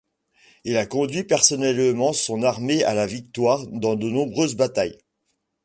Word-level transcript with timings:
Il 0.63 0.77
a 0.77 0.87
conduit 0.87 1.23
personnellement 1.25 2.11
son 2.11 2.41
armée 2.41 2.83
à 2.83 2.95
la 2.95 3.05
victoire 3.05 3.67
dans 3.67 3.93
de 3.93 4.07
nombreuses 4.09 4.55
batailles. 4.55 4.97